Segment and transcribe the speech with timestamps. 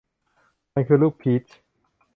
[0.73, 1.43] มันคือลูกพีช